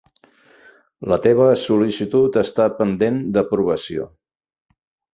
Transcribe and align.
La 1.11 1.19
teva 1.25 1.51
sol·licitud 1.65 2.41
està 2.45 2.69
pendent 2.83 3.23
d'aprovació. 3.37 4.13